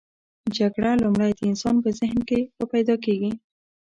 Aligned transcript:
جګړه 0.57 0.91
لومړی 1.03 1.31
د 1.35 1.39
انسان 1.49 1.75
په 1.83 1.89
ذهن 1.99 2.19
کې 2.29 2.39
راپیداکیږي. 2.59 3.31